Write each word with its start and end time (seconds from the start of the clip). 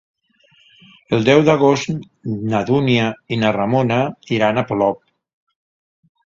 El 1.17 1.27
deu 1.27 1.41
d'agost 1.49 1.91
na 2.53 2.61
Dúnia 2.71 3.11
i 3.37 3.39
na 3.43 3.53
Ramona 3.59 4.01
iran 4.39 4.59
a 4.59 4.65
Polop. 4.73 5.05